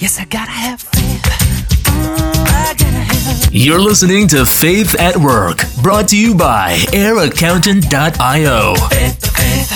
Yes, 0.00 0.18
I 0.18 0.24
gotta 0.24 0.50
have 0.50 0.80
faith. 0.80 1.22
Mm, 1.84 2.46
I 2.48 2.72
gotta 2.72 2.86
have. 2.86 3.52
You're 3.54 3.78
listening 3.78 4.26
to 4.28 4.46
Faith 4.46 4.98
at 4.98 5.14
Work, 5.14 5.58
brought 5.82 6.08
to 6.08 6.18
you 6.18 6.34
by 6.34 6.76
AirAccountant.io. 6.94 8.74
Faith, 8.88 9.36
faith. 9.36 9.70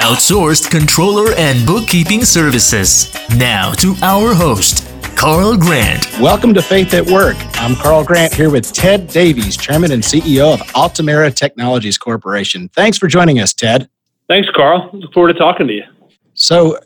Outsourced 0.00 0.70
controller 0.70 1.34
and 1.36 1.66
bookkeeping 1.66 2.24
services. 2.24 3.12
Now 3.36 3.72
to 3.72 3.94
our 4.00 4.32
host, 4.32 4.88
Carl 5.16 5.54
Grant. 5.58 6.06
Welcome 6.18 6.54
to 6.54 6.62
Faith 6.62 6.94
at 6.94 7.04
Work. 7.04 7.36
I'm 7.60 7.76
Carl 7.76 8.04
Grant 8.04 8.32
here 8.32 8.48
with 8.48 8.72
Ted 8.72 9.06
Davies, 9.06 9.58
Chairman 9.58 9.92
and 9.92 10.02
CEO 10.02 10.54
of 10.54 10.62
Altamira 10.74 11.30
Technologies 11.30 11.98
Corporation. 11.98 12.70
Thanks 12.70 12.96
for 12.96 13.06
joining 13.06 13.38
us, 13.40 13.52
Ted. 13.52 13.90
Thanks, 14.28 14.48
Carl. 14.56 14.88
Look 14.94 15.12
forward 15.12 15.34
to 15.34 15.38
talking 15.38 15.66
to 15.66 15.74
you. 15.74 15.84
So, 16.32 16.78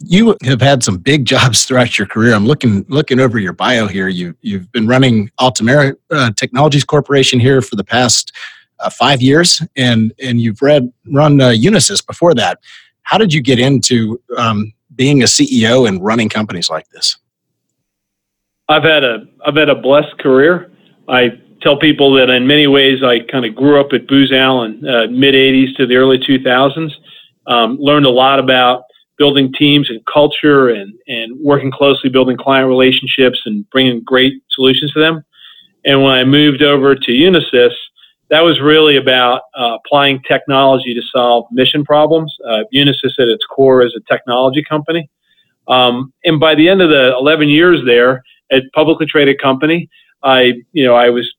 you 0.00 0.36
have 0.44 0.60
had 0.60 0.82
some 0.82 0.98
big 0.98 1.24
jobs 1.24 1.64
throughout 1.66 1.98
your 1.98 2.06
career. 2.06 2.34
I'm 2.34 2.46
looking 2.46 2.84
looking 2.88 3.20
over 3.20 3.38
your 3.38 3.52
bio 3.52 3.86
here. 3.86 4.08
You 4.08 4.36
you've 4.40 4.70
been 4.72 4.86
running 4.86 5.30
Altamira 5.40 5.94
uh, 6.10 6.30
Technologies 6.32 6.84
Corporation 6.84 7.40
here 7.40 7.60
for 7.62 7.76
the 7.76 7.84
past 7.84 8.32
uh, 8.80 8.90
five 8.90 9.20
years, 9.20 9.62
and 9.76 10.12
and 10.22 10.40
you've 10.40 10.62
read 10.62 10.92
run 11.12 11.40
uh, 11.40 11.48
Unisys 11.48 12.04
before 12.06 12.34
that. 12.34 12.58
How 13.02 13.18
did 13.18 13.32
you 13.32 13.40
get 13.40 13.58
into 13.58 14.20
um, 14.36 14.72
being 14.94 15.22
a 15.22 15.26
CEO 15.26 15.88
and 15.88 16.04
running 16.04 16.28
companies 16.28 16.68
like 16.68 16.88
this? 16.90 17.16
I've 18.68 18.84
had 18.84 19.02
a 19.02 19.26
I've 19.44 19.56
had 19.56 19.68
a 19.68 19.74
blessed 19.74 20.18
career. 20.18 20.70
I 21.08 21.40
tell 21.62 21.78
people 21.78 22.12
that 22.14 22.30
in 22.30 22.46
many 22.46 22.66
ways 22.66 23.02
I 23.02 23.20
kind 23.20 23.44
of 23.44 23.54
grew 23.54 23.80
up 23.80 23.92
at 23.92 24.06
Booz 24.06 24.30
Allen, 24.30 24.86
uh, 24.86 25.06
mid 25.10 25.34
'80s 25.34 25.74
to 25.76 25.86
the 25.86 25.96
early 25.96 26.18
2000s. 26.18 26.92
Um, 27.46 27.78
learned 27.80 28.04
a 28.04 28.10
lot 28.10 28.38
about 28.38 28.82
building 29.18 29.52
teams 29.52 29.90
and 29.90 30.04
culture 30.06 30.68
and, 30.68 30.94
and 31.08 31.38
working 31.40 31.70
closely, 31.70 32.08
building 32.08 32.36
client 32.36 32.68
relationships 32.68 33.40
and 33.44 33.68
bringing 33.70 34.02
great 34.04 34.34
solutions 34.50 34.92
to 34.92 35.00
them. 35.00 35.24
And 35.84 36.02
when 36.02 36.12
I 36.12 36.24
moved 36.24 36.62
over 36.62 36.94
to 36.94 37.12
Unisys, 37.12 37.74
that 38.30 38.40
was 38.40 38.60
really 38.60 38.96
about 38.96 39.42
uh, 39.58 39.78
applying 39.84 40.22
technology 40.22 40.94
to 40.94 41.02
solve 41.02 41.46
mission 41.50 41.84
problems. 41.84 42.34
Uh, 42.46 42.64
Unisys 42.74 43.18
at 43.18 43.28
its 43.28 43.44
core 43.46 43.84
is 43.84 43.94
a 43.96 44.12
technology 44.12 44.62
company. 44.62 45.10
Um, 45.66 46.12
and 46.24 46.38
by 46.40 46.54
the 46.54 46.68
end 46.68 46.80
of 46.80 46.90
the 46.90 47.14
11 47.18 47.48
years 47.48 47.80
there, 47.84 48.22
at 48.50 48.62
publicly 48.74 49.06
traded 49.06 49.40
company, 49.40 49.88
I, 50.22 50.54
you 50.72 50.84
know, 50.84 50.94
I 50.94 51.10
was 51.10 51.30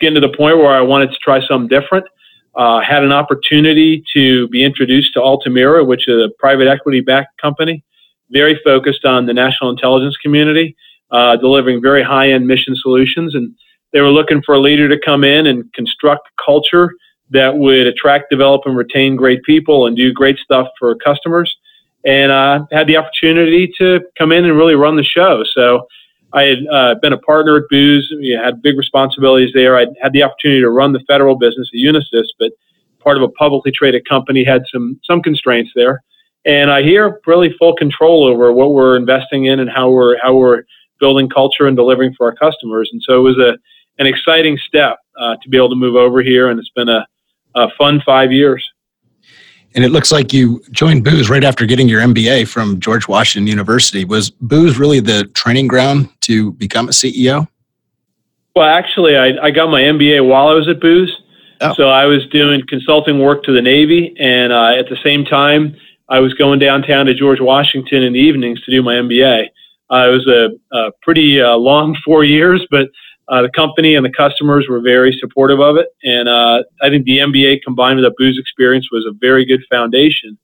getting 0.00 0.14
to 0.14 0.20
the 0.20 0.36
point 0.36 0.58
where 0.58 0.72
I 0.72 0.80
wanted 0.80 1.10
to 1.10 1.18
try 1.18 1.44
something 1.46 1.68
different. 1.68 2.06
Uh, 2.54 2.80
had 2.80 3.02
an 3.02 3.12
opportunity 3.12 4.04
to 4.12 4.46
be 4.48 4.62
introduced 4.62 5.14
to 5.14 5.20
Altamira, 5.20 5.84
which 5.84 6.06
is 6.06 6.22
a 6.22 6.28
private 6.38 6.68
equity 6.68 7.00
backed 7.00 7.40
company, 7.40 7.82
very 8.30 8.60
focused 8.62 9.06
on 9.06 9.24
the 9.24 9.32
national 9.32 9.70
intelligence 9.70 10.16
community, 10.18 10.76
uh, 11.10 11.36
delivering 11.36 11.80
very 11.80 12.02
high 12.02 12.30
end 12.30 12.46
mission 12.46 12.74
solutions. 12.76 13.34
And 13.34 13.54
they 13.92 14.00
were 14.00 14.10
looking 14.10 14.42
for 14.42 14.54
a 14.54 14.60
leader 14.60 14.88
to 14.88 14.98
come 14.98 15.24
in 15.24 15.46
and 15.46 15.72
construct 15.72 16.28
culture 16.44 16.92
that 17.30 17.56
would 17.56 17.86
attract, 17.86 18.30
develop, 18.30 18.62
and 18.66 18.76
retain 18.76 19.16
great 19.16 19.42
people 19.44 19.86
and 19.86 19.96
do 19.96 20.12
great 20.12 20.38
stuff 20.38 20.68
for 20.78 20.94
customers. 20.96 21.56
And 22.04 22.32
I 22.32 22.56
uh, 22.56 22.64
had 22.72 22.86
the 22.86 22.96
opportunity 22.96 23.72
to 23.78 24.00
come 24.18 24.32
in 24.32 24.44
and 24.44 24.56
really 24.56 24.74
run 24.74 24.96
the 24.96 25.04
show. 25.04 25.44
So 25.54 25.86
I 26.34 26.42
had 26.44 26.58
uh, 26.70 26.94
been 27.02 27.12
a 27.12 27.18
partner 27.18 27.56
at 27.56 27.64
Booz. 27.68 28.12
We 28.16 28.30
had 28.30 28.62
big 28.62 28.78
responsibilities 28.78 29.50
there. 29.54 29.76
I 29.76 29.86
had 30.00 30.12
the 30.12 30.22
opportunity 30.22 30.60
to 30.60 30.70
run 30.70 30.92
the 30.92 31.04
federal 31.06 31.36
business 31.36 31.70
at 31.72 31.78
Unisys, 31.78 32.28
but 32.38 32.52
part 33.00 33.16
of 33.16 33.22
a 33.22 33.28
publicly 33.28 33.72
traded 33.72 34.08
company 34.08 34.44
had 34.44 34.62
some 34.72 34.98
some 35.04 35.22
constraints 35.22 35.70
there. 35.74 36.02
And 36.44 36.70
I 36.70 36.82
hear 36.82 37.20
really 37.26 37.54
full 37.58 37.74
control 37.74 38.26
over 38.26 38.52
what 38.52 38.72
we're 38.72 38.96
investing 38.96 39.44
in 39.44 39.60
and 39.60 39.70
how 39.70 39.90
we're 39.90 40.18
how 40.22 40.34
we're 40.34 40.64
building 40.98 41.28
culture 41.28 41.66
and 41.66 41.76
delivering 41.76 42.14
for 42.14 42.26
our 42.26 42.34
customers. 42.34 42.88
And 42.92 43.02
so 43.02 43.18
it 43.18 43.22
was 43.22 43.38
a 43.38 43.58
an 43.98 44.06
exciting 44.06 44.56
step 44.56 44.98
uh, 45.18 45.36
to 45.42 45.48
be 45.48 45.56
able 45.56 45.68
to 45.68 45.76
move 45.76 45.96
over 45.96 46.22
here, 46.22 46.48
and 46.48 46.58
it's 46.58 46.70
been 46.70 46.88
a, 46.88 47.06
a 47.54 47.68
fun 47.76 48.02
five 48.04 48.32
years. 48.32 48.66
And 49.74 49.84
it 49.84 49.88
looks 49.88 50.12
like 50.12 50.32
you 50.32 50.62
joined 50.70 51.04
Booz 51.04 51.30
right 51.30 51.44
after 51.44 51.66
getting 51.66 51.88
your 51.88 52.00
MBA 52.00 52.48
from 52.48 52.78
George 52.80 53.08
Washington 53.08 53.46
University. 53.46 54.04
Was 54.04 54.30
Booz 54.30 54.78
really 54.78 55.00
the 55.00 55.24
training 55.34 55.68
ground 55.68 56.08
to 56.22 56.52
become 56.52 56.88
a 56.88 56.92
CEO? 56.92 57.48
Well, 58.54 58.66
actually, 58.66 59.16
I, 59.16 59.32
I 59.42 59.50
got 59.50 59.70
my 59.70 59.80
MBA 59.80 60.26
while 60.26 60.48
I 60.48 60.54
was 60.54 60.68
at 60.68 60.80
Booz. 60.80 61.22
Oh. 61.62 61.72
So 61.74 61.88
I 61.88 62.06
was 62.06 62.26
doing 62.26 62.62
consulting 62.66 63.20
work 63.20 63.44
to 63.44 63.52
the 63.52 63.62
Navy, 63.62 64.14
and 64.18 64.52
uh, 64.52 64.74
at 64.78 64.88
the 64.88 64.98
same 65.02 65.24
time, 65.24 65.76
I 66.08 66.18
was 66.18 66.34
going 66.34 66.58
downtown 66.58 67.06
to 67.06 67.14
George 67.14 67.40
Washington 67.40 68.02
in 68.02 68.12
the 68.12 68.18
evenings 68.18 68.60
to 68.62 68.70
do 68.70 68.82
my 68.82 68.94
MBA. 68.94 69.48
Uh, 69.90 70.08
it 70.08 70.10
was 70.10 70.26
a, 70.26 70.76
a 70.76 70.90
pretty 71.02 71.40
uh, 71.40 71.56
long 71.56 71.96
four 72.04 72.24
years, 72.24 72.66
but 72.70 72.88
uh, 73.28 73.42
the 73.42 73.50
company 73.50 73.94
and 73.94 74.04
the 74.04 74.12
customers 74.12 74.68
were 74.68 74.80
very 74.80 75.12
supportive 75.12 75.60
of 75.60 75.76
it. 75.76 75.88
And 76.02 76.28
uh, 76.28 76.64
I 76.82 76.88
think 76.88 77.04
the 77.04 77.18
MBA 77.18 77.62
combined 77.62 77.96
with 77.96 78.04
the 78.04 78.14
Booz 78.18 78.38
experience 78.38 78.90
was 78.90 79.06
a 79.06 79.12
very 79.20 79.44
good 79.44 79.62
foundation. 79.70 80.38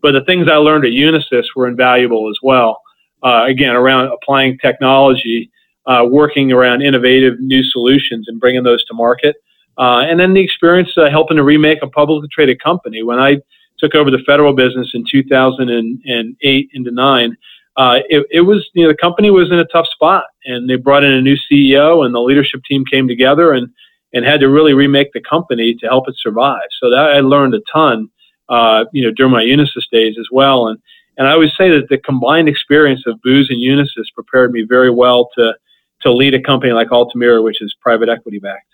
But 0.00 0.12
the 0.12 0.24
things 0.24 0.48
I 0.48 0.56
learned 0.56 0.84
at 0.84 0.92
Unisys 0.92 1.46
were 1.54 1.68
invaluable 1.68 2.28
as 2.28 2.38
well. 2.42 2.80
Uh, 3.22 3.44
again, 3.46 3.76
around 3.76 4.06
applying 4.06 4.58
technology, 4.58 5.50
uh, 5.86 6.04
working 6.08 6.50
around 6.52 6.82
innovative 6.82 7.38
new 7.38 7.62
solutions 7.62 8.26
and 8.28 8.40
bringing 8.40 8.64
those 8.64 8.84
to 8.86 8.94
market. 8.94 9.36
Uh, 9.78 10.00
and 10.00 10.18
then 10.18 10.34
the 10.34 10.42
experience 10.42 10.90
uh, 10.96 11.08
helping 11.08 11.36
to 11.36 11.42
remake 11.44 11.78
a 11.82 11.86
publicly 11.86 12.28
traded 12.32 12.62
company. 12.62 13.02
When 13.02 13.18
I 13.18 13.38
took 13.78 13.94
over 13.94 14.10
the 14.10 14.22
federal 14.26 14.54
business 14.54 14.90
in 14.94 15.04
2008 15.10 16.70
into 16.72 16.90
9, 16.90 17.36
uh, 17.76 18.00
it, 18.08 18.26
it, 18.30 18.40
was 18.42 18.68
you 18.74 18.84
know 18.84 18.90
the 18.90 18.96
company 18.96 19.30
was 19.30 19.50
in 19.50 19.58
a 19.58 19.64
tough 19.64 19.86
spot, 19.86 20.24
and 20.44 20.68
they 20.68 20.76
brought 20.76 21.04
in 21.04 21.12
a 21.12 21.22
new 21.22 21.36
CEO, 21.50 22.04
and 22.04 22.14
the 22.14 22.20
leadership 22.20 22.62
team 22.64 22.84
came 22.84 23.08
together 23.08 23.52
and 23.52 23.68
and 24.12 24.24
had 24.24 24.40
to 24.40 24.48
really 24.48 24.74
remake 24.74 25.12
the 25.12 25.20
company 25.20 25.74
to 25.74 25.86
help 25.86 26.08
it 26.08 26.14
survive. 26.18 26.68
So 26.80 26.90
that 26.90 27.12
I 27.16 27.20
learned 27.20 27.54
a 27.54 27.60
ton, 27.72 28.10
uh, 28.50 28.84
you 28.92 29.02
know, 29.02 29.10
during 29.10 29.32
my 29.32 29.42
Unisys 29.42 29.88
days 29.90 30.16
as 30.18 30.28
well, 30.30 30.68
and 30.68 30.78
and 31.16 31.26
I 31.26 31.32
always 31.32 31.56
say 31.56 31.70
that 31.70 31.88
the 31.88 31.98
combined 31.98 32.48
experience 32.48 33.04
of 33.06 33.20
Booz 33.22 33.48
and 33.50 33.60
Unisys 33.60 34.12
prepared 34.14 34.52
me 34.52 34.62
very 34.68 34.90
well 34.90 35.30
to 35.36 35.54
to 36.02 36.12
lead 36.12 36.34
a 36.34 36.42
company 36.42 36.72
like 36.72 36.92
Altamira, 36.92 37.40
which 37.40 37.62
is 37.62 37.74
private 37.80 38.08
equity 38.08 38.38
backed. 38.38 38.66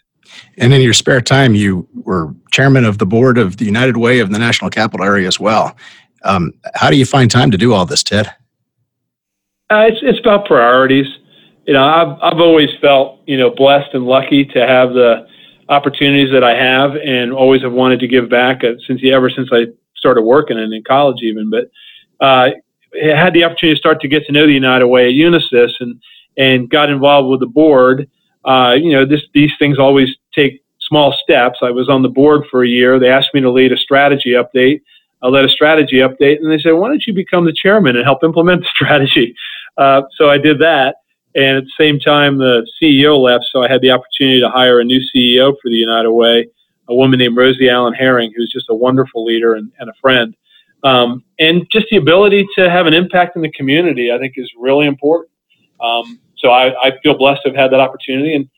And 0.57 0.73
in 0.75 0.81
your 0.81 0.93
spare 0.93 1.21
time, 1.21 1.55
you 1.55 1.87
were 1.95 2.35
chairman 2.51 2.85
of 2.85 2.99
the 2.99 3.07
board 3.07 3.39
of 3.39 3.59
the 3.59 3.65
United 3.65 3.97
Way 3.97 4.19
of 4.19 4.31
the 4.33 4.39
National 4.39 4.71
Capital 4.71 5.07
Area 5.07 5.29
as 5.29 5.39
well. 5.39 5.77
Um, 6.25 6.53
how 6.75 6.91
do 6.91 6.97
you 6.97 7.07
find 7.07 7.31
time 7.31 7.51
to 7.53 7.59
do 7.59 7.73
all 7.73 7.87
this, 7.87 8.03
Ted? 8.03 8.35
Uh, 9.71 9.85
it's 9.87 9.99
it's 10.03 10.19
about 10.21 10.47
priorities. 10.47 11.07
You 11.67 11.75
know, 11.75 11.85
I've 11.85 12.19
I've 12.23 12.41
always 12.41 12.71
felt 12.81 13.21
you 13.27 13.37
know 13.37 13.51
blessed 13.51 13.91
and 13.93 14.07
lucky 14.07 14.45
to 14.47 14.67
have 14.67 14.95
the 14.95 15.27
opportunities 15.69 16.33
that 16.33 16.43
I 16.43 16.55
have, 16.55 16.97
and 16.97 17.33
always 17.33 17.63
have 17.63 17.73
wanted 17.73 18.01
to 18.01 18.09
give 18.09 18.31
back 18.31 18.65
uh, 18.65 18.73
since 18.87 19.03
ever 19.05 19.29
since 19.29 19.51
I 19.53 19.67
started 19.95 20.23
working 20.23 20.59
and 20.59 20.73
in 20.73 20.83
college 20.85 21.23
even. 21.23 21.51
But 21.51 21.71
uh, 22.25 22.51
I 22.95 23.15
had 23.15 23.35
the 23.35 23.45
opportunity 23.45 23.75
to 23.75 23.79
start 23.79 24.01
to 24.01 24.09
get 24.09 24.25
to 24.27 24.33
know 24.33 24.47
the 24.47 24.53
United 24.53 24.87
Way 24.87 25.09
at 25.09 25.13
Unisys, 25.13 25.73
and 25.81 26.01
and 26.39 26.71
got 26.71 26.89
involved 26.89 27.29
with 27.29 27.41
the 27.41 27.47
board. 27.47 28.09
Uh, 28.47 28.75
you 28.81 28.93
know, 28.93 29.05
this 29.05 29.21
these 29.35 29.53
things 29.59 29.79
always 29.79 30.09
take 30.35 30.63
small 30.81 31.13
steps. 31.23 31.59
I 31.61 31.71
was 31.71 31.91
on 31.91 32.01
the 32.01 32.09
board 32.09 32.45
for 32.51 32.65
a 32.65 32.69
year. 32.69 32.99
They 32.99 33.11
asked 33.11 33.35
me 33.35 33.43
to 33.43 33.51
lead 33.51 33.73
a 33.73 33.77
strategy 33.77 34.31
update. 34.31 34.81
I 35.23 35.29
led 35.29 35.45
a 35.45 35.49
strategy 35.49 35.97
update, 35.97 36.39
and 36.39 36.51
they 36.51 36.59
said, 36.59 36.73
"Why 36.73 36.89
don't 36.89 37.07
you 37.07 37.13
become 37.13 37.45
the 37.45 37.53
chairman 37.53 37.97
and 37.97 38.05
help 38.05 38.23
implement 38.25 38.63
the 38.63 38.69
strategy?" 38.75 39.35
Uh, 39.77 40.03
so 40.17 40.31
I 40.31 40.39
did 40.39 40.59
that. 40.61 40.97
And 41.35 41.59
at 41.59 41.65
the 41.65 41.73
same 41.79 42.01
time, 42.01 42.39
the 42.39 42.67
CEO 42.81 43.19
left, 43.19 43.45
so 43.53 43.63
I 43.63 43.69
had 43.69 43.81
the 43.81 43.91
opportunity 43.91 44.41
to 44.41 44.49
hire 44.49 44.81
a 44.81 44.85
new 44.85 45.01
CEO 45.01 45.53
for 45.63 45.69
the 45.69 45.77
United 45.77 46.11
Way, 46.11 46.49
a 46.89 46.95
woman 46.95 47.19
named 47.19 47.37
Rosie 47.37 47.69
Allen 47.69 47.93
Herring, 47.93 48.33
who's 48.35 48.51
just 48.51 48.67
a 48.71 48.75
wonderful 48.75 49.25
leader 49.25 49.55
and, 49.55 49.71
and 49.79 49.91
a 49.91 49.93
friend. 50.01 50.35
Um, 50.85 51.25
and 51.39 51.67
just 51.71 51.87
the 51.91 51.97
ability 51.97 52.47
to 52.57 52.71
have 52.71 52.87
an 52.87 52.95
impact 52.95 53.37
in 53.37 53.43
the 53.43 53.53
community, 53.53 54.13
I 54.13 54.19
think, 54.19 54.35
is 54.37 54.51
really 54.59 54.87
important. 54.87 55.31
Um, 55.81 56.19
so 56.37 56.51
I, 56.51 56.73
I, 56.81 56.99
feel 57.03 57.17
blessed 57.17 57.43
to 57.43 57.51
have 57.51 57.57
had 57.57 57.73
that 57.73 57.81
opportunity. 57.81 58.35
And 58.35 58.49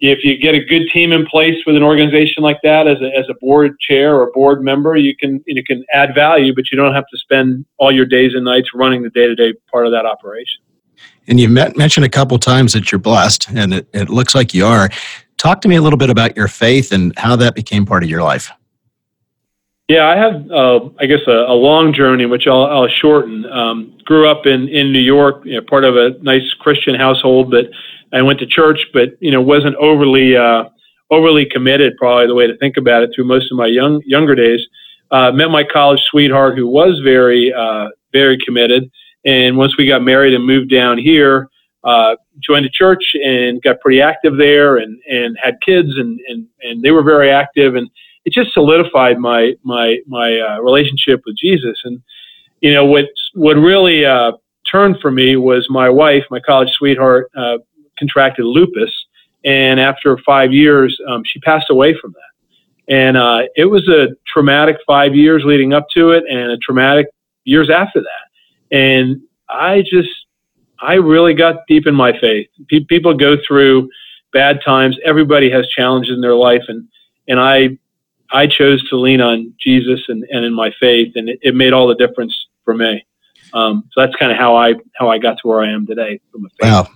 if 0.00 0.24
you 0.24 0.36
get 0.36 0.54
a 0.54 0.64
good 0.64 0.88
team 0.92 1.12
in 1.12 1.26
place 1.26 1.56
with 1.66 1.76
an 1.76 1.82
organization 1.82 2.42
like 2.42 2.58
that 2.62 2.86
as 2.86 3.00
a, 3.00 3.16
as 3.16 3.26
a 3.30 3.34
board 3.40 3.78
chair 3.80 4.16
or 4.20 4.30
board 4.32 4.62
member, 4.62 4.96
you 4.96 5.16
can 5.16 5.42
you 5.46 5.62
can 5.64 5.84
add 5.92 6.14
value, 6.14 6.54
but 6.54 6.70
you 6.70 6.76
don't 6.76 6.94
have 6.94 7.06
to 7.10 7.18
spend 7.18 7.64
all 7.78 7.92
your 7.92 8.06
days 8.06 8.34
and 8.34 8.44
nights 8.44 8.70
running 8.74 9.02
the 9.02 9.10
day 9.10 9.26
to 9.26 9.34
day 9.34 9.54
part 9.70 9.86
of 9.86 9.92
that 9.92 10.04
operation. 10.04 10.60
And 11.26 11.40
you 11.40 11.48
met, 11.48 11.76
mentioned 11.76 12.04
a 12.04 12.10
couple 12.10 12.38
times 12.38 12.74
that 12.74 12.92
you're 12.92 12.98
blessed, 12.98 13.48
and 13.50 13.72
it, 13.72 13.88
it 13.94 14.10
looks 14.10 14.34
like 14.34 14.52
you 14.52 14.66
are. 14.66 14.90
Talk 15.38 15.60
to 15.62 15.68
me 15.68 15.76
a 15.76 15.82
little 15.82 15.96
bit 15.96 16.10
about 16.10 16.36
your 16.36 16.48
faith 16.48 16.92
and 16.92 17.16
how 17.18 17.36
that 17.36 17.54
became 17.54 17.86
part 17.86 18.04
of 18.04 18.10
your 18.10 18.22
life. 18.22 18.50
Yeah, 19.94 20.08
I 20.08 20.16
have, 20.16 20.50
uh, 20.50 20.88
I 20.98 21.06
guess, 21.06 21.20
a, 21.28 21.30
a, 21.30 21.54
long 21.54 21.92
journey, 21.92 22.26
which 22.26 22.48
I'll, 22.48 22.64
I'll 22.64 22.88
shorten. 22.88 23.46
Um, 23.46 23.96
grew 24.04 24.28
up 24.28 24.44
in, 24.44 24.66
in 24.66 24.92
New 24.92 24.98
York, 24.98 25.42
you 25.44 25.54
know, 25.54 25.60
part 25.62 25.84
of 25.84 25.94
a 25.96 26.18
nice 26.20 26.52
Christian 26.58 26.96
household, 26.96 27.52
but 27.52 27.66
I 28.12 28.20
went 28.22 28.40
to 28.40 28.46
church, 28.46 28.80
but 28.92 29.10
you 29.20 29.30
know, 29.30 29.40
wasn't 29.40 29.76
overly 29.76 30.36
uh, 30.36 30.64
overly 31.12 31.46
committed. 31.46 31.96
Probably 31.96 32.26
the 32.26 32.34
way 32.34 32.48
to 32.48 32.56
think 32.56 32.76
about 32.76 33.04
it 33.04 33.10
through 33.14 33.26
most 33.26 33.52
of 33.52 33.56
my 33.56 33.66
young 33.66 34.02
younger 34.04 34.34
days. 34.34 34.66
Uh, 35.12 35.30
met 35.30 35.50
my 35.50 35.62
college 35.62 36.00
sweetheart, 36.10 36.58
who 36.58 36.66
was 36.66 37.00
very 37.04 37.52
uh, 37.52 37.90
very 38.12 38.36
committed, 38.44 38.90
And 39.24 39.56
once 39.56 39.76
we 39.78 39.86
got 39.86 40.02
married 40.02 40.34
and 40.34 40.44
moved 40.44 40.70
down 40.70 40.98
here, 40.98 41.48
uh, 41.84 42.16
joined 42.42 42.66
a 42.66 42.70
church 42.70 43.14
and 43.14 43.62
got 43.62 43.80
pretty 43.80 44.00
active 44.00 44.38
there 44.38 44.76
and, 44.78 45.00
and 45.08 45.36
had 45.40 45.54
kids 45.64 45.90
and, 45.96 46.18
and, 46.26 46.48
and 46.62 46.82
they 46.82 46.90
were 46.90 47.04
very 47.04 47.30
active 47.30 47.76
and 47.76 47.88
it 48.24 48.32
just 48.32 48.52
solidified 48.52 49.18
my, 49.18 49.52
my, 49.62 49.98
my 50.06 50.38
uh, 50.38 50.60
relationship 50.60 51.22
with 51.26 51.36
Jesus. 51.36 51.80
And, 51.84 52.02
you 52.60 52.72
know, 52.72 52.84
what, 52.84 53.06
what 53.34 53.54
really 53.54 54.04
uh, 54.04 54.32
turned 54.70 54.98
for 55.00 55.10
me 55.10 55.36
was 55.36 55.66
my 55.68 55.88
wife, 55.88 56.24
my 56.30 56.40
college 56.40 56.70
sweetheart, 56.70 57.30
uh, 57.36 57.58
contracted 57.98 58.44
lupus. 58.44 58.90
And 59.44 59.78
after 59.78 60.16
five 60.18 60.52
years, 60.52 60.98
um, 61.08 61.22
she 61.24 61.38
passed 61.40 61.68
away 61.70 61.94
from 62.00 62.12
that. 62.12 62.94
And 62.94 63.16
uh, 63.16 63.42
it 63.56 63.66
was 63.66 63.88
a 63.88 64.08
traumatic 64.26 64.76
five 64.86 65.14
years 65.14 65.42
leading 65.44 65.72
up 65.72 65.86
to 65.94 66.10
it 66.10 66.24
and 66.28 66.50
a 66.50 66.58
traumatic 66.58 67.06
years 67.44 67.70
after 67.70 68.00
that. 68.00 68.76
And 68.76 69.20
I 69.48 69.82
just 69.82 70.10
I 70.80 70.94
really 70.94 71.34
got 71.34 71.66
deep 71.66 71.86
in 71.86 71.94
my 71.94 72.18
faith. 72.18 72.48
Pe- 72.68 72.84
people 72.84 73.14
go 73.14 73.36
through 73.46 73.88
bad 74.32 74.60
times. 74.64 74.98
Everybody 75.04 75.50
has 75.50 75.68
challenges 75.68 76.12
in 76.14 76.20
their 76.20 76.34
life, 76.34 76.64
and 76.68 76.88
and 77.28 77.40
I 77.40 77.78
I 78.32 78.46
chose 78.46 78.86
to 78.88 78.96
lean 78.96 79.20
on 79.20 79.54
Jesus 79.60 80.00
and, 80.08 80.24
and 80.30 80.44
in 80.44 80.54
my 80.54 80.72
faith, 80.80 81.12
and 81.14 81.28
it, 81.28 81.38
it 81.42 81.54
made 81.54 81.72
all 81.72 81.86
the 81.86 81.94
difference 81.94 82.34
for 82.64 82.74
me. 82.74 83.04
Um, 83.52 83.88
so 83.92 84.00
that's 84.00 84.16
kind 84.16 84.32
of 84.32 84.38
how 84.38 84.56
I 84.56 84.74
how 84.96 85.08
I 85.08 85.18
got 85.18 85.38
to 85.38 85.48
where 85.48 85.62
I 85.62 85.70
am 85.70 85.86
today 85.86 86.20
from 86.32 86.46
a 86.46 86.48
faith 86.48 86.72
wow. 86.72 86.88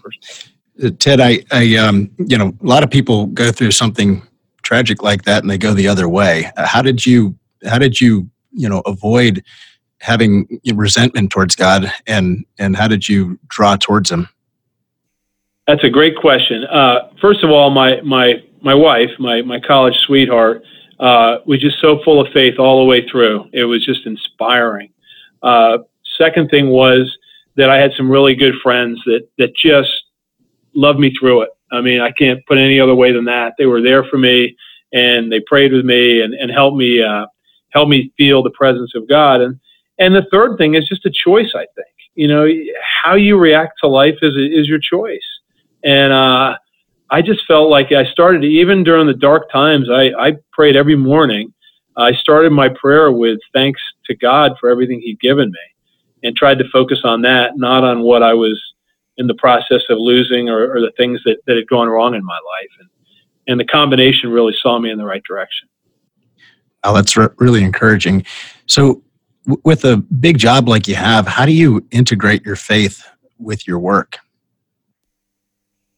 Uh, 0.83 0.91
Ted, 0.99 1.21
I, 1.21 1.41
I 1.51 1.77
um, 1.77 2.11
you 2.19 2.39
know, 2.39 2.53
a 2.63 2.67
lot 2.67 2.83
of 2.83 2.91
people 2.91 3.27
go 3.27 3.51
through 3.51 3.73
something 3.73 4.23
tragic 4.63 5.03
like 5.03 5.23
that, 5.23 5.43
and 5.43 5.51
they 5.51 5.59
go 5.59 5.75
the 5.75 5.89
other 5.89 6.09
way. 6.09 6.51
Uh, 6.57 6.67
how 6.67 6.83
did 6.83 7.05
you 7.05 7.37
how 7.67 7.79
did 7.79 8.01
you 8.01 8.29
you 8.53 8.69
know 8.69 8.81
avoid 8.87 9.45
having 10.01 10.61
resentment 10.75 11.31
towards 11.31 11.57
God, 11.57 11.93
and 12.07 12.45
and 12.59 12.77
how 12.77 12.89
did 12.89 13.09
you 13.09 13.39
draw 13.49 13.77
towards 13.77 14.11
Him? 14.11 14.29
That's 15.67 15.85
a 15.85 15.91
great 15.91 16.17
question. 16.17 16.65
Uh, 16.65 17.11
first 17.21 17.43
of 17.43 17.51
all, 17.51 17.71
my 17.71 18.01
my 18.03 18.43
my 18.63 18.75
wife, 18.75 19.11
my 19.19 19.43
my 19.43 19.59
college 19.59 19.97
sweetheart, 20.07 20.63
uh, 21.01 21.39
was 21.47 21.61
just 21.61 21.81
so 21.81 22.01
full 22.05 22.21
of 22.21 22.33
faith 22.33 22.59
all 22.59 22.81
the 22.81 22.85
way 22.85 23.07
through. 23.09 23.49
It 23.53 23.65
was 23.65 23.85
just 23.85 24.07
inspiring. 24.07 24.93
Uh, 25.43 25.79
second 26.17 26.51
thing 26.51 26.69
was 26.69 27.17
that 27.57 27.71
I 27.71 27.77
had 27.77 27.93
some 27.97 28.11
really 28.11 28.35
good 28.35 28.55
friends 28.63 29.01
that 29.07 29.29
that 29.39 29.55
just 29.55 29.91
loved 30.75 30.99
me 30.99 31.13
through 31.19 31.43
it. 31.43 31.51
I 31.71 31.81
mean, 31.81 32.01
I 32.01 32.11
can't 32.13 32.45
put 32.47 32.59
any 32.59 32.81
other 32.81 32.95
way 32.95 33.13
than 33.13 33.25
that. 33.27 33.55
They 33.59 33.67
were 33.67 33.83
there 33.83 34.05
for 34.05 34.19
me, 34.19 34.57
and 34.93 35.31
they 35.31 35.41
prayed 35.41 35.73
with 35.73 35.85
me 35.85 36.23
and, 36.23 36.35
and 36.35 36.51
helped 36.51 36.77
me 36.77 37.03
uh, 37.03 37.27
help 37.71 37.89
me 37.89 38.13
feel 38.17 38.43
the 38.43 38.51
presence 38.51 38.93
of 38.95 39.09
God. 39.09 39.41
And 39.41 39.59
and 39.99 40.15
the 40.15 40.27
third 40.31 40.57
thing 40.59 40.75
is 40.75 40.89
just 40.89 41.05
a 41.07 41.11
choice, 41.11 41.53
I 41.55 41.67
think. 41.75 41.89
You 42.15 42.29
know, 42.29 42.49
how 43.05 43.15
you 43.15 43.37
react 43.37 43.75
to 43.81 43.89
life 43.89 44.17
is, 44.23 44.35
is 44.35 44.69
your 44.69 44.81
choice. 44.81 45.21
And 45.85 46.13
uh, 46.13 46.57
I 47.11 47.23
just 47.23 47.47
felt 47.47 47.71
like 47.71 47.93
I 47.93 48.05
started, 48.11 48.45
even 48.45 48.85
during 48.85 49.07
the 49.07 49.15
dark 49.15 49.51
times, 49.51 49.89
I, 49.91 50.11
I 50.19 50.33
prayed 50.53 50.77
every 50.77 50.97
morning. 50.97 51.53
I 51.97 52.13
started 52.13 52.53
my 52.53 52.69
prayer 52.69 53.11
with 53.11 53.39
thanks 53.53 53.81
to 54.07 54.15
God 54.15 54.53
for 54.61 54.69
everything 54.69 55.01
He'd 55.01 55.21
given 55.21 55.51
me 55.51 55.59
and 56.23 56.37
tried 56.37 56.59
to 56.59 56.69
focus 56.73 57.01
on 57.05 57.23
that, 57.23 57.57
not 57.57 57.85
on 57.85 58.03
what 58.03 58.23
I 58.23 58.35
was 58.35 58.61
in 59.17 59.27
the 59.27 59.35
process 59.35 59.83
of 59.89 59.99
losing 59.99 60.49
or, 60.49 60.77
or 60.77 60.81
the 60.81 60.93
things 60.97 61.21
that, 61.25 61.39
that 61.47 61.57
had 61.57 61.67
gone 61.67 61.89
wrong 61.89 62.15
in 62.15 62.25
my 62.25 62.35
life. 62.35 62.71
And, 62.81 62.89
and 63.49 63.61
the 63.61 63.65
combination 63.65 64.31
really 64.31 64.55
saw 64.61 64.79
me 64.79 64.91
in 64.91 64.99
the 64.99 65.05
right 65.05 65.23
direction. 65.25 65.69
Oh, 66.85 66.95
that's 66.95 67.17
re- 67.17 67.29
really 67.39 67.65
encouraging. 67.65 68.25
So, 68.67 69.03
with 69.65 69.85
a 69.85 69.97
big 69.97 70.39
job 70.39 70.69
like 70.69 70.87
you 70.87 70.95
have, 70.95 71.27
how 71.27 71.47
do 71.47 71.53
you 71.53 71.87
integrate 71.91 72.45
your 72.45 72.57
faith 72.57 73.03
with 73.39 73.67
your 73.67 73.79
work? 73.79 74.19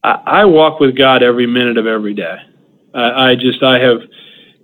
I, 0.02 0.44
walk 0.46 0.80
with 0.80 0.96
God 0.96 1.22
every 1.22 1.46
minute 1.46 1.76
of 1.76 1.86
every 1.86 2.14
day. 2.14 2.36
I, 2.94 3.30
I 3.30 3.34
just 3.34 3.62
I 3.62 3.78
have 3.80 4.00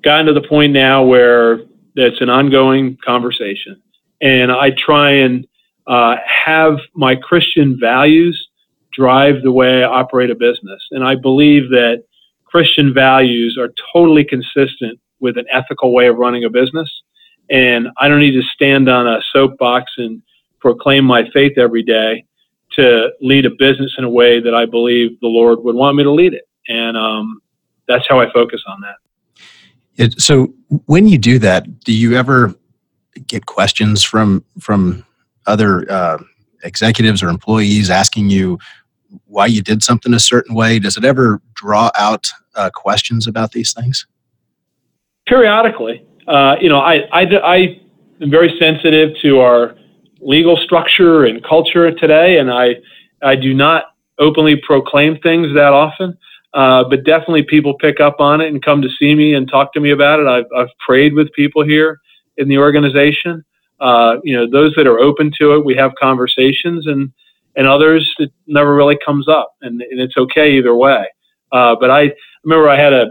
gotten 0.02 0.26
to 0.26 0.32
the 0.32 0.46
point 0.46 0.72
now 0.72 1.04
where 1.04 1.60
it's 1.94 2.20
an 2.20 2.30
ongoing 2.30 2.96
conversation, 3.04 3.82
and 4.20 4.50
I 4.50 4.70
try 4.70 5.10
and 5.10 5.46
uh, 5.86 6.16
have 6.26 6.78
my 6.94 7.16
Christian 7.16 7.78
values 7.78 8.48
drive 8.92 9.42
the 9.42 9.52
way 9.52 9.84
I 9.84 9.88
operate 9.88 10.30
a 10.30 10.34
business, 10.34 10.82
and 10.90 11.04
I 11.04 11.16
believe 11.16 11.68
that 11.70 12.04
Christian 12.44 12.94
values 12.94 13.58
are 13.58 13.72
totally 13.92 14.24
consistent 14.24 14.98
with 15.20 15.36
an 15.36 15.46
ethical 15.50 15.92
way 15.92 16.06
of 16.06 16.16
running 16.16 16.44
a 16.44 16.50
business. 16.50 16.90
And 17.50 17.88
I 17.98 18.08
don't 18.08 18.20
need 18.20 18.32
to 18.32 18.42
stand 18.54 18.88
on 18.88 19.06
a 19.06 19.20
soapbox 19.32 19.92
and 19.98 20.22
proclaim 20.60 21.04
my 21.04 21.28
faith 21.32 21.58
every 21.58 21.82
day 21.82 22.24
to 22.76 23.10
lead 23.20 23.46
a 23.46 23.50
business 23.50 23.94
in 23.98 24.04
a 24.04 24.10
way 24.10 24.40
that 24.40 24.54
I 24.54 24.66
believe 24.66 25.18
the 25.20 25.28
Lord 25.28 25.62
would 25.64 25.74
want 25.74 25.96
me 25.96 26.02
to 26.04 26.10
lead 26.10 26.34
it. 26.34 26.48
And 26.68 26.96
um, 26.96 27.40
that's 27.88 28.06
how 28.08 28.20
I 28.20 28.30
focus 28.32 28.62
on 28.66 28.80
that. 28.82 28.96
It, 29.96 30.20
so 30.20 30.52
when 30.86 31.08
you 31.08 31.18
do 31.18 31.38
that, 31.40 31.80
do 31.80 31.92
you 31.92 32.16
ever 32.16 32.54
get 33.26 33.46
questions 33.46 34.02
from 34.02 34.44
from 34.60 35.04
other 35.46 35.90
uh, 35.90 36.18
executives 36.64 37.22
or 37.22 37.28
employees 37.28 37.88
asking 37.88 38.28
you 38.30 38.58
why 39.26 39.46
you 39.46 39.62
did 39.62 39.82
something 39.82 40.12
a 40.12 40.18
certain 40.18 40.54
way? 40.54 40.78
Does 40.78 40.96
it 40.96 41.04
ever 41.04 41.40
draw 41.54 41.90
out 41.98 42.30
uh, 42.54 42.70
questions 42.74 43.26
about 43.26 43.52
these 43.52 43.72
things? 43.72 44.06
Periodically, 45.26 46.04
uh, 46.28 46.56
you 46.60 46.68
know, 46.68 46.80
I, 46.80 47.02
I, 47.12 47.22
I 47.42 47.80
am 48.20 48.30
very 48.30 48.54
sensitive 48.58 49.16
to 49.22 49.40
our 49.40 49.76
legal 50.26 50.56
structure 50.56 51.24
and 51.24 51.42
culture 51.44 51.90
today, 51.92 52.38
and 52.38 52.50
I, 52.50 52.76
I 53.22 53.36
do 53.36 53.54
not 53.54 53.84
openly 54.18 54.56
proclaim 54.56 55.18
things 55.18 55.54
that 55.54 55.72
often. 55.72 56.18
Uh, 56.54 56.82
but 56.88 57.04
definitely 57.04 57.42
people 57.42 57.74
pick 57.74 58.00
up 58.00 58.16
on 58.18 58.40
it 58.40 58.48
and 58.48 58.64
come 58.64 58.80
to 58.80 58.88
see 58.98 59.14
me 59.14 59.34
and 59.34 59.46
talk 59.46 59.74
to 59.74 59.80
me 59.80 59.90
about 59.90 60.20
it. 60.20 60.26
I've, 60.26 60.46
I've 60.56 60.70
prayed 60.86 61.12
with 61.12 61.30
people 61.32 61.62
here 61.62 62.00
in 62.38 62.48
the 62.48 62.56
organization. 62.56 63.44
Uh, 63.78 64.16
you 64.24 64.34
know, 64.34 64.48
those 64.50 64.72
that 64.76 64.86
are 64.86 64.98
open 64.98 65.30
to 65.38 65.54
it, 65.54 65.64
we 65.64 65.76
have 65.76 65.92
conversations, 66.00 66.86
and 66.86 67.12
and 67.56 67.66
others 67.66 68.10
it 68.18 68.32
never 68.46 68.74
really 68.74 68.98
comes 69.04 69.28
up, 69.28 69.54
and, 69.60 69.82
and 69.82 70.00
it's 70.00 70.16
okay 70.16 70.56
either 70.56 70.74
way. 70.74 71.06
Uh, 71.52 71.76
but 71.78 71.90
I 71.90 72.12
remember 72.42 72.70
I 72.70 72.80
had 72.80 72.94
a 72.94 73.06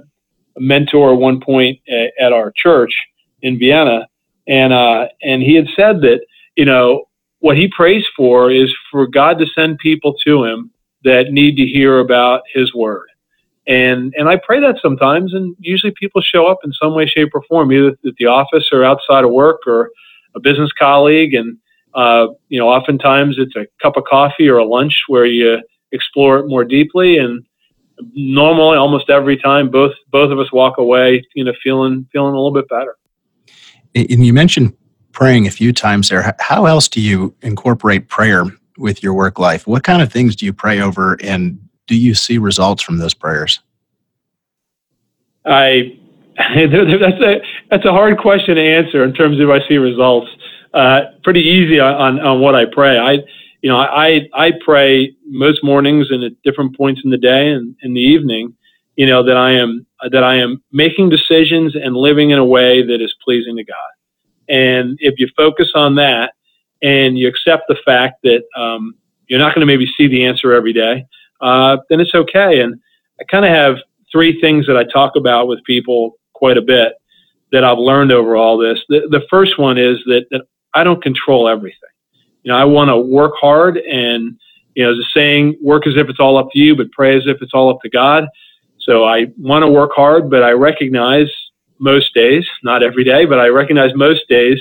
a 0.58 0.62
mentor 0.62 1.14
at 1.14 1.20
one 1.20 1.40
point 1.42 1.80
at, 1.90 2.12
at 2.20 2.34
our 2.34 2.52
church 2.56 2.94
in 3.42 3.60
Vienna, 3.60 4.08
and 4.48 4.74
uh, 4.74 5.08
and 5.22 5.42
he 5.42 5.56
had 5.56 5.68
said 5.76 6.02
that 6.02 6.26
you 6.56 6.66
know 6.66 7.06
what 7.40 7.58
he 7.58 7.68
prays 7.68 8.06
for 8.16 8.52
is 8.52 8.74
for 8.92 9.08
God 9.08 9.38
to 9.40 9.46
send 9.56 9.78
people 9.78 10.16
to 10.26 10.44
him 10.44 10.72
that 11.04 11.32
need 11.32 11.56
to 11.58 11.66
hear 11.66 12.00
about 12.00 12.42
His 12.54 12.74
word, 12.74 13.08
and 13.68 14.14
and 14.18 14.28
I 14.28 14.38
pray 14.38 14.60
that 14.60 14.78
sometimes, 14.82 15.34
and 15.34 15.56
usually 15.60 15.94
people 16.00 16.22
show 16.22 16.48
up 16.48 16.60
in 16.64 16.74
some 16.74 16.94
way, 16.94 17.06
shape, 17.06 17.30
or 17.34 17.44
form, 17.44 17.72
either 17.72 17.90
at 17.90 18.16
the 18.18 18.26
office 18.26 18.70
or 18.72 18.84
outside 18.84 19.24
of 19.24 19.32
work 19.32 19.62
or 19.66 19.92
a 20.36 20.40
business 20.40 20.72
colleague, 20.78 21.34
and 21.34 21.58
uh, 21.94 22.28
you 22.50 22.60
know 22.60 22.68
oftentimes 22.68 23.38
it's 23.38 23.56
a 23.56 23.66
cup 23.82 23.98
of 23.98 24.04
coffee 24.04 24.48
or 24.48 24.58
a 24.58 24.66
lunch 24.66 25.04
where 25.08 25.26
you 25.26 25.62
explore 25.92 26.40
it 26.40 26.48
more 26.48 26.66
deeply. 26.66 27.18
And 27.18 27.46
normally 28.14 28.78
almost 28.78 29.10
every 29.10 29.38
time 29.38 29.70
both 29.70 29.94
both 30.12 30.32
of 30.32 30.40
us 30.40 30.52
walk 30.52 30.78
away 30.78 31.24
you 31.34 31.44
know 31.44 31.54
feeling 31.64 32.08
feeling 32.12 32.34
a 32.34 32.38
little 32.38 32.52
bit 32.52 32.68
better. 32.68 32.98
And 33.96 34.26
you 34.26 34.34
mentioned 34.34 34.76
praying 35.16 35.48
a 35.48 35.52
few 35.52 35.74
times 35.74 36.10
there. 36.10 36.36
How 36.40 36.66
else 36.66 36.88
do 36.88 37.02
you 37.02 37.34
incorporate 37.42 38.10
prayer 38.10 38.46
with 38.78 39.02
your 39.02 39.14
work 39.14 39.40
life? 39.40 39.66
What 39.66 39.84
kind 39.84 40.02
of 40.02 40.12
things 40.12 40.36
do 40.36 40.46
you 40.46 40.54
pray 40.54 40.80
over 40.82 41.18
and 41.24 41.58
do 41.88 41.96
you 41.96 42.14
see 42.14 42.38
results 42.38 42.84
from 42.84 42.98
those 42.98 43.14
prayers? 43.14 43.60
I 45.46 45.98
that's 46.38 47.22
a 47.22 47.42
that's 47.72 47.86
a 47.86 47.92
hard 47.92 48.18
question 48.18 48.56
to 48.56 48.62
answer 48.62 49.04
in 49.04 49.14
terms 49.14 49.40
of 49.40 49.50
i 49.50 49.66
see 49.68 49.78
results. 49.78 50.30
Uh, 50.74 51.04
pretty 51.24 51.40
easy 51.40 51.80
on, 51.80 52.20
on 52.20 52.42
what 52.42 52.54
i 52.54 52.66
pray. 52.66 52.98
I 52.98 53.20
you 53.62 53.72
know, 53.72 53.78
I 53.78 54.28
I 54.34 54.52
pray 54.64 55.16
most 55.28 55.64
mornings 55.64 56.12
and 56.12 56.24
at 56.24 56.34
different 56.44 56.78
points 56.78 57.02
in 57.04 57.10
the 57.10 57.18
day 57.18 57.50
and 57.50 57.76
in 57.82 57.94
the 57.94 58.02
evening, 58.02 58.54
you 58.96 59.08
know, 59.08 59.24
that 59.24 59.38
I 59.38 59.52
am 59.54 59.88
that 60.12 60.24
I 60.24 60.36
am 60.36 60.62
making 60.72 61.10
decisions 61.10 61.76
and 61.76 61.96
living 61.96 62.32
in 62.32 62.38
a 62.38 62.46
way 62.46 62.86
that 62.86 63.02
is 63.02 63.16
pleasing 63.24 63.56
to 63.56 63.64
God. 63.64 63.95
And 64.50 64.98
if 65.02 65.16
you 65.18 65.28
focus 65.36 65.72
on 65.76 65.96
that 65.96 66.34
and 66.82 67.18
you 67.18 67.28
accept 67.28 67.64
the 67.68 67.78
fact 67.86 68.22
that 68.24 68.44
um, 68.56 68.96
you're 69.28 69.40
not 69.40 69.56
going 69.56 69.62
to 69.62 69.66
maybe 69.66 69.92
see 69.98 70.08
the 70.08 70.26
answer 70.26 70.54
every 70.54 70.74
day, 70.74 71.06
uh, 71.42 71.78
then 71.90 72.00
it's 72.00 72.16
okay. 72.16 72.62
And 72.62 72.80
I 73.20 73.24
kind 73.26 73.46
of 73.46 73.52
have 73.52 73.78
three 74.12 74.40
things 74.40 74.68
that 74.68 74.78
I 74.78 74.84
talk 74.84 75.16
about 75.16 75.48
with 75.48 75.64
people 75.64 76.18
quite 76.34 76.58
a 76.58 76.62
bit 76.62 76.94
that 77.52 77.64
I've 77.64 77.78
learned 77.78 78.12
over 78.12 78.36
all 78.36 78.58
this. 78.58 78.80
The, 78.90 79.08
the 79.10 79.26
first 79.30 79.58
one 79.58 79.78
is 79.78 79.98
that, 80.06 80.26
that 80.32 80.42
I 80.74 80.84
don't 80.84 81.02
control 81.02 81.48
everything 81.48 81.90
you 82.46 82.52
know, 82.52 82.58
I 82.58 82.64
want 82.64 82.90
to 82.90 82.98
work 82.98 83.34
hard 83.42 83.78
and, 83.78 84.40
you 84.76 84.84
know, 84.84 84.96
the 84.96 85.04
saying, 85.14 85.58
work 85.62 85.88
as 85.88 85.98
if 85.98 86.10
it's 86.10 86.20
all 86.20 86.38
up 86.38 86.50
to 86.54 86.60
you, 86.60 86.76
but 86.76 86.92
pray 86.92 87.18
as 87.18 87.24
if 87.26 87.42
it's 87.42 87.54
all 87.56 87.72
up 87.72 87.82
to 87.82 87.90
God. 87.90 88.28
So 88.78 89.04
I 89.04 89.28
want 89.40 89.64
to 89.64 89.68
work 89.68 89.92
hard, 89.96 90.30
but 90.30 90.44
I 90.44 90.52
recognize 90.52 91.28
most 91.80 92.14
days, 92.14 92.46
not 92.64 92.84
every 92.84 93.04
day, 93.04 93.26
but 93.26 93.40
I 93.40 93.48
recognize 93.48 93.92
most 93.96 94.28
days 94.30 94.60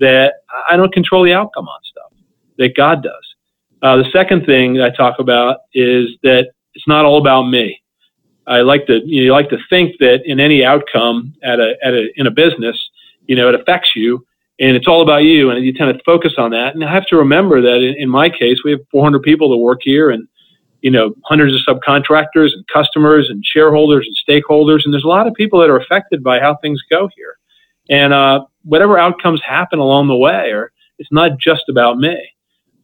that 0.00 0.34
I 0.70 0.76
don't 0.76 0.92
control 0.92 1.24
the 1.24 1.32
outcome 1.32 1.68
on 1.68 1.80
stuff, 1.84 2.12
that 2.58 2.76
God 2.76 3.02
does. 3.02 3.34
Uh, 3.82 3.96
the 3.96 4.10
second 4.12 4.46
thing 4.46 4.80
I 4.80 4.90
talk 4.90 5.18
about 5.18 5.58
is 5.74 6.08
that 6.22 6.48
it's 6.74 6.88
not 6.88 7.04
all 7.04 7.18
about 7.18 7.44
me. 7.44 7.80
I 8.46 8.60
like 8.60 8.86
to 8.86 9.00
you 9.04 9.26
know, 9.26 9.34
like 9.34 9.48
to 9.50 9.58
think 9.70 9.96
that 10.00 10.22
in 10.24 10.40
any 10.40 10.64
outcome 10.64 11.34
at 11.42 11.60
a 11.60 11.76
at 11.82 11.94
a 11.94 12.08
in 12.16 12.26
a 12.26 12.30
business, 12.30 12.76
you 13.26 13.36
know, 13.36 13.48
it 13.48 13.54
affects 13.54 13.90
you, 13.94 14.26
and 14.60 14.76
it's 14.76 14.86
all 14.86 15.02
about 15.02 15.22
you, 15.22 15.50
and 15.50 15.64
you 15.64 15.72
tend 15.72 15.96
to 15.96 16.04
focus 16.04 16.34
on 16.38 16.50
that. 16.50 16.74
And 16.74 16.84
I 16.84 16.92
have 16.92 17.06
to 17.06 17.16
remember 17.16 17.60
that 17.62 17.76
in, 17.76 17.94
in 17.96 18.08
my 18.08 18.28
case, 18.28 18.58
we 18.64 18.72
have 18.72 18.80
400 18.90 19.22
people 19.22 19.50
that 19.50 19.58
work 19.58 19.80
here, 19.82 20.10
and 20.10 20.28
you 20.84 20.90
know, 20.90 21.14
hundreds 21.24 21.54
of 21.54 21.62
subcontractors 21.66 22.52
and 22.52 22.62
customers 22.70 23.30
and 23.30 23.42
shareholders 23.42 24.06
and 24.06 24.14
stakeholders, 24.28 24.80
and 24.84 24.92
there's 24.92 25.02
a 25.02 25.08
lot 25.08 25.26
of 25.26 25.32
people 25.32 25.58
that 25.60 25.70
are 25.70 25.78
affected 25.78 26.22
by 26.22 26.38
how 26.38 26.56
things 26.56 26.78
go 26.90 27.08
here. 27.16 27.38
And 27.88 28.12
uh, 28.12 28.44
whatever 28.64 28.98
outcomes 28.98 29.40
happen 29.42 29.78
along 29.78 30.08
the 30.08 30.16
way, 30.16 30.50
or 30.50 30.72
it's 30.98 31.10
not 31.10 31.38
just 31.40 31.70
about 31.70 31.96
me. 31.96 32.18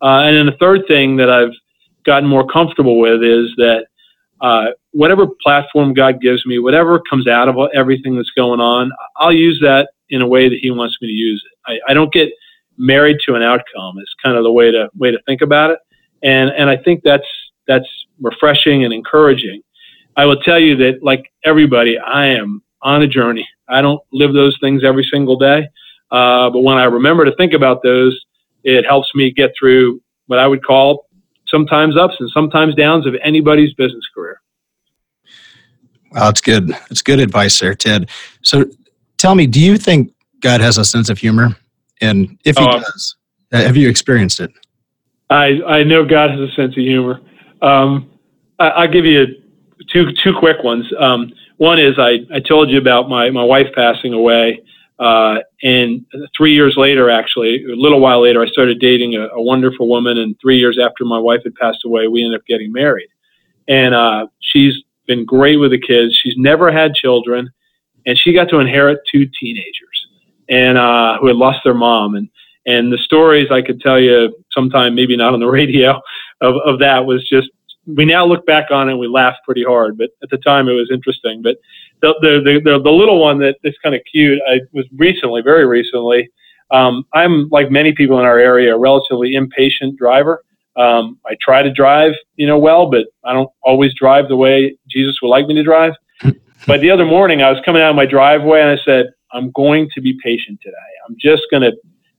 Uh, 0.01 0.23
and 0.23 0.35
then 0.35 0.47
the 0.47 0.57
third 0.59 0.87
thing 0.89 1.19
that 1.19 1.29
I've 1.29 1.53
gotten 2.07 2.27
more 2.27 2.47
comfortable 2.47 2.99
with 2.99 3.23
is 3.23 3.53
that 3.59 3.85
uh, 4.41 4.69
whatever 4.93 5.27
platform 5.43 5.93
God 5.93 6.23
gives 6.23 6.47
me, 6.47 6.59
whatever 6.59 7.03
comes 7.11 7.29
out 7.29 7.51
of 7.51 7.57
everything 7.75 8.17
that's 8.17 8.31
going 8.31 8.61
on, 8.61 8.93
I'll 9.19 9.31
use 9.31 9.61
that 9.61 9.91
in 10.09 10.23
a 10.23 10.27
way 10.27 10.49
that 10.49 10.59
He 10.63 10.71
wants 10.71 10.97
me 11.03 11.09
to 11.09 11.13
use 11.13 11.45
it. 11.45 11.81
I, 11.87 11.91
I 11.91 11.95
don't 11.95 12.15
get 12.15 12.31
married 12.79 13.19
to 13.27 13.35
an 13.35 13.43
outcome. 13.43 13.97
It's 13.99 14.15
kind 14.23 14.39
of 14.39 14.43
the 14.43 14.53
way 14.53 14.71
to 14.71 14.89
way 14.97 15.11
to 15.11 15.19
think 15.27 15.43
about 15.43 15.71
it, 15.71 15.81
and 16.23 16.49
and 16.49 16.71
I 16.71 16.79
think 16.79 17.03
that's 17.05 17.27
that's 17.67 17.89
refreshing 18.21 18.85
and 18.85 18.93
encouraging. 18.93 19.63
I 20.17 20.25
will 20.25 20.41
tell 20.41 20.59
you 20.59 20.77
that, 20.77 21.03
like 21.03 21.33
everybody, 21.45 21.99
I 21.99 22.27
am 22.27 22.63
on 22.83 23.03
a 23.03 23.07
journey. 23.07 23.49
I 23.69 23.83
don't 23.83 24.03
live 24.13 24.33
those 24.33 24.57
things 24.61 24.83
every 24.85 25.05
single 25.05 25.37
day, 25.37 25.69
uh, 26.11 26.51
but 26.51 26.61
when 26.61 26.79
I 26.79 26.85
remember 26.85 27.25
to 27.25 27.35
think 27.37 27.53
about 27.53 27.83
those, 27.83 28.19
it 28.65 28.85
helps 28.85 29.15
me 29.15 29.31
get 29.31 29.53
through 29.59 30.01
what 30.27 30.39
I 30.39 30.47
would 30.47 30.65
call 30.65 31.07
sometimes 31.47 31.97
ups 31.97 32.17
and 32.21 32.31
sometimes 32.31 32.75
downs 32.75 33.07
of 33.07 33.15
anybody's 33.23 33.75
business 33.75 34.05
career. 34.15 34.41
Well, 36.13 36.29
it's 36.29 36.41
good. 36.41 36.71
It's 36.91 37.03
good 37.03 37.21
advice 37.21 37.59
there, 37.59 37.75
Ted. 37.75 38.11
So 38.43 38.65
tell 39.17 39.35
me, 39.35 39.47
do 39.47 39.61
you 39.61 39.77
think 39.77 40.13
God 40.41 40.61
has 40.61 40.79
a 40.79 40.85
sense 40.85 41.09
of 41.09 41.19
humor? 41.19 41.57
And 42.01 42.39
if 42.45 42.57
he 42.57 42.65
oh, 42.65 42.81
does, 42.81 43.17
have 43.53 43.77
you 43.77 43.89
experienced 43.89 44.41
it? 44.41 44.51
I, 45.29 45.61
I 45.67 45.83
know 45.85 46.05
God 46.05 46.31
has 46.31 46.41
a 46.41 46.53
sense 46.53 46.73
of 46.73 46.83
humor. 46.83 47.21
Um, 47.63 48.11
I, 48.59 48.85
will 48.85 48.93
give 48.93 49.05
you 49.05 49.27
two 49.89 50.13
two 50.23 50.35
quick 50.39 50.63
ones. 50.63 50.87
Um, 50.99 51.33
one 51.57 51.79
is 51.79 51.99
I, 51.99 52.21
I 52.35 52.41
told 52.41 52.71
you 52.71 52.79
about 52.79 53.09
my, 53.09 53.29
my 53.31 53.45
wife 53.45 53.67
passing 53.75 54.15
away. 54.15 54.63
Uh, 54.99 55.39
and 55.63 56.05
three 56.37 56.53
years 56.53 56.75
later, 56.77 57.09
actually, 57.09 57.65
a 57.65 57.75
little 57.75 58.01
while 58.01 58.23
later, 58.23 58.43
I 58.43 58.47
started 58.47 58.81
dating 58.81 59.15
a, 59.15 59.29
a, 59.29 59.43
wonderful 59.43 59.89
woman. 59.89 60.19
And 60.19 60.37
three 60.41 60.59
years 60.59 60.79
after 60.79 61.05
my 61.05 61.19
wife 61.19 61.41
had 61.45 61.55
passed 61.55 61.81
away, 61.87 62.07
we 62.07 62.23
ended 62.23 62.39
up 62.39 62.47
getting 62.47 62.71
married. 62.71 63.09
And 63.67 63.95
uh, 63.95 64.27
she's 64.41 64.75
been 65.07 65.25
great 65.25 65.57
with 65.57 65.71
the 65.71 65.81
kids. 65.81 66.19
She's 66.23 66.35
never 66.37 66.71
had 66.71 66.95
children, 66.95 67.51
and 68.07 68.19
she 68.19 68.33
got 68.33 68.49
to 68.51 68.59
inherit 68.59 69.01
two 69.11 69.29
teenagers, 69.41 70.07
and 70.49 70.79
uh, 70.79 71.19
who 71.19 71.27
had 71.27 71.37
lost 71.37 71.61
their 71.65 71.75
mom. 71.75 72.15
And 72.15 72.29
and 72.67 72.93
the 72.93 72.99
stories 72.99 73.49
I 73.51 73.63
could 73.63 73.81
tell 73.81 73.99
you 73.99 74.35
sometime, 74.53 74.95
maybe 74.95 75.17
not 75.17 75.35
on 75.35 75.41
the 75.41 75.47
radio, 75.61 76.01
of, 76.41 76.57
of 76.65 76.79
that 76.81 77.05
was 77.07 77.27
just. 77.29 77.51
We 77.87 78.05
now 78.05 78.27
look 78.27 78.45
back 78.47 78.71
on 78.71 78.89
it 78.89 78.93
and 78.93 79.01
we 79.01 79.09
laugh 79.09 79.35
pretty 79.45 79.65
hard, 79.65 79.97
but 79.97 80.11
at 80.23 80.29
the 80.29 80.37
time 80.37 80.69
it 80.69 80.75
was 80.75 80.91
interesting. 80.93 81.43
But 81.43 81.57
the 82.03 82.15
the 82.21 82.61
the, 82.63 82.79
the 82.79 82.91
little 82.91 83.21
one 83.21 83.39
that 83.41 83.57
is 83.65 83.75
kind 83.83 83.95
of 83.95 84.03
cute. 84.11 84.41
I 84.49 84.61
was 84.73 84.87
recently, 84.97 85.43
very 85.43 85.67
recently. 85.67 86.31
Um, 86.71 87.05
I'm 87.13 87.49
like 87.49 87.71
many 87.71 87.93
people 87.93 88.19
in 88.19 88.25
our 88.25 88.39
area, 88.39 88.75
a 88.75 88.79
relatively 88.79 89.35
impatient 89.35 89.97
driver. 89.99 90.45
Um, 90.77 91.19
I 91.27 91.37
try 91.41 91.63
to 91.63 91.71
drive, 91.71 92.13
you 92.37 92.47
know, 92.47 92.59
well, 92.59 92.89
but 92.91 93.07
I 93.25 93.33
don't 93.33 93.51
always 93.63 93.93
drive 93.95 94.29
the 94.29 94.37
way 94.37 94.77
Jesus 94.89 95.19
would 95.21 95.29
like 95.29 95.47
me 95.47 95.55
to 95.55 95.63
drive. 95.63 95.95
but 96.67 96.81
the 96.81 96.91
other 96.91 97.05
morning, 97.05 97.43
I 97.43 97.51
was 97.51 97.61
coming 97.65 97.83
out 97.83 97.91
of 97.91 97.97
my 97.97 98.07
driveway 98.07 98.61
and 98.61 98.71
I 98.71 98.83
said, 98.85 99.07
"I'm 99.33 99.51
going 99.51 99.91
to 99.95 100.01
be 100.01 100.19
patient 100.23 100.61
today. 100.63 100.77
I'm 101.09 101.17
just 101.19 101.43
going 101.51 101.63
to, 101.63 101.73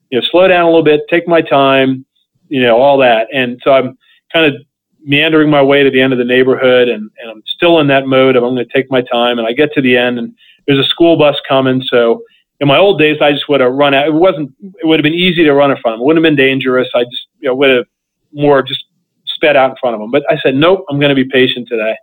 you 0.10 0.20
know, 0.20 0.25
slow 0.30 0.48
down 0.48 0.63
a 0.63 0.68
little 0.68 0.84
bit, 0.84 1.01
take 1.10 1.28
my 1.28 1.42
time, 1.42 2.06
you 2.50 2.62
know, 2.62 2.78
all 2.78 2.98
that." 2.98 3.28
And 3.34 3.60
so 3.63 3.72
I'm 3.72 3.98
kind 4.34 4.46
of 4.46 4.62
meandering 5.04 5.50
my 5.50 5.62
way 5.62 5.84
to 5.84 5.90
the 5.90 6.02
end 6.02 6.14
of 6.14 6.20
the 6.20 6.26
neighborhood 6.26 6.88
and, 6.88 7.10
and 7.20 7.32
I'm 7.32 7.44
still 7.48 7.80
in 7.80 7.88
that 7.88 8.06
mode 8.06 8.36
of 8.36 8.44
I'm 8.44 8.54
going 8.54 8.68
to 8.68 8.74
take 8.74 8.92
my 8.92 9.02
time 9.02 9.40
and 9.40 9.48
I 9.48 9.54
get 9.54 9.74
to 9.74 9.82
the 9.82 9.98
end 9.98 10.20
and 10.20 10.34
there's 10.68 10.86
a 10.86 10.88
school 10.90 11.18
bus 11.18 11.36
coming. 11.48 11.82
So 11.82 12.22
in 12.60 12.68
my 12.68 12.78
old 12.78 13.00
days, 13.00 13.18
I 13.22 13.32
just 13.32 13.50
would 13.50 13.62
have 13.62 13.74
run 13.74 13.96
out. 13.96 14.08
It 14.08 14.14
wasn't, 14.14 14.54
it 14.62 14.86
would 14.86 15.00
have 15.00 15.04
been 15.04 15.16
easy 15.16 15.44
to 15.44 15.54
run 15.54 15.72
in 15.72 15.78
front 15.78 15.96
of 15.96 15.98
them. 15.98 16.04
It 16.04 16.06
wouldn't 16.06 16.24
have 16.24 16.30
been 16.30 16.46
dangerous. 16.46 16.88
I 16.94 17.04
just, 17.06 17.28
you 17.40 17.50
know, 17.50 17.56
would 17.56 17.72
have 17.72 17.86
more 18.32 18.62
just 18.62 18.86
sped 19.26 19.58
out 19.58 19.72
in 19.72 19.76
front 19.78 19.96
of 19.96 20.00
them. 20.00 20.12
But 20.12 20.24
I 20.30 20.38
said, 20.40 20.56
nope, 20.56 20.86
I'm 20.90 21.00
going 21.00 21.10
to 21.10 21.16
be 21.16 21.28
patient 21.28 21.68
today. 21.68 21.96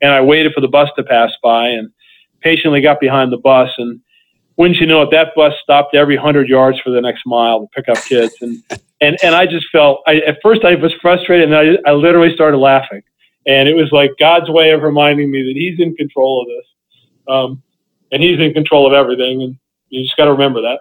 And 0.00 0.12
I 0.12 0.22
waited 0.22 0.52
for 0.54 0.62
the 0.62 0.68
bus 0.68 0.88
to 0.96 1.04
pass 1.04 1.32
by 1.42 1.68
and 1.68 1.90
patiently 2.40 2.80
got 2.80 3.00
behind 3.00 3.32
the 3.32 3.38
bus. 3.38 3.70
And 3.76 4.00
wouldn't 4.56 4.80
you 4.80 4.86
know 4.86 5.02
it, 5.02 5.10
that 5.10 5.32
bus 5.34 5.52
stopped 5.62 5.94
every 5.94 6.16
hundred 6.16 6.48
yards 6.48 6.80
for 6.80 6.90
the 6.90 7.00
next 7.00 7.22
mile 7.26 7.60
to 7.60 7.66
pick 7.74 7.88
up 7.88 8.02
kids. 8.04 8.34
And 8.40 8.62
and 9.00 9.16
and 9.22 9.34
I 9.34 9.46
just 9.46 9.66
felt 9.70 10.02
I, 10.06 10.16
at 10.20 10.38
first 10.42 10.64
I 10.64 10.74
was 10.74 10.92
frustrated, 11.00 11.52
and 11.52 11.56
I 11.86 11.90
I 11.90 11.94
literally 11.94 12.32
started 12.34 12.58
laughing, 12.58 13.02
and 13.46 13.68
it 13.68 13.74
was 13.74 13.92
like 13.92 14.12
God's 14.18 14.50
way 14.50 14.70
of 14.70 14.82
reminding 14.82 15.30
me 15.30 15.42
that 15.42 15.58
He's 15.58 15.78
in 15.78 15.94
control 15.96 16.42
of 16.42 16.48
this, 16.48 16.66
um, 17.28 17.62
and 18.12 18.22
He's 18.22 18.40
in 18.40 18.52
control 18.52 18.86
of 18.86 18.92
everything, 18.92 19.42
and 19.42 19.56
you 19.88 20.04
just 20.04 20.16
got 20.16 20.26
to 20.26 20.32
remember 20.32 20.62
that. 20.62 20.80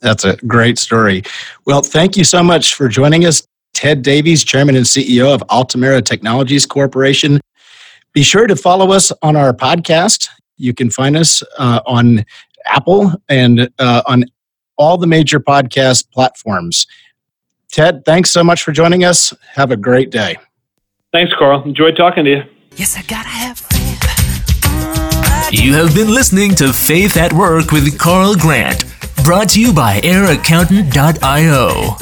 That's 0.00 0.24
a 0.24 0.36
great 0.36 0.78
story. 0.78 1.22
Well, 1.64 1.80
thank 1.80 2.16
you 2.16 2.24
so 2.24 2.42
much 2.42 2.74
for 2.74 2.88
joining 2.88 3.24
us, 3.24 3.46
Ted 3.72 4.02
Davies, 4.02 4.44
Chairman 4.44 4.76
and 4.76 4.84
CEO 4.84 5.32
of 5.32 5.42
Altamira 5.50 6.02
Technologies 6.02 6.66
Corporation. 6.66 7.40
Be 8.12 8.22
sure 8.22 8.46
to 8.46 8.54
follow 8.54 8.92
us 8.92 9.12
on 9.22 9.34
our 9.34 9.52
podcast. 9.52 10.28
You 10.56 10.74
can 10.74 10.90
find 10.90 11.16
us 11.16 11.42
uh, 11.58 11.80
on 11.86 12.24
Apple 12.66 13.12
and 13.28 13.68
uh, 13.78 14.02
on 14.06 14.24
all 14.76 14.96
the 14.98 15.06
major 15.06 15.40
podcast 15.40 16.10
platforms. 16.10 16.86
Ted, 17.70 18.04
thanks 18.04 18.30
so 18.30 18.44
much 18.44 18.62
for 18.62 18.72
joining 18.72 19.04
us. 19.04 19.32
Have 19.54 19.70
a 19.70 19.76
great 19.76 20.10
day. 20.10 20.36
Thanks, 21.12 21.32
Carl. 21.38 21.62
Enjoyed 21.64 21.96
talking 21.96 22.24
to 22.24 22.30
you. 22.30 22.42
Yes, 22.76 22.96
I 22.96 23.02
gotta 23.02 23.28
have 23.28 23.58
faith. 23.58 23.84
You 25.52 25.74
have 25.74 25.94
been 25.94 26.12
listening 26.12 26.54
to 26.56 26.72
Faith 26.72 27.16
at 27.16 27.32
Work 27.32 27.70
with 27.70 27.96
Carl 27.96 28.34
Grant, 28.34 28.84
brought 29.22 29.50
to 29.50 29.60
you 29.60 29.72
by 29.72 30.00
AirAccountant.io. 30.00 31.96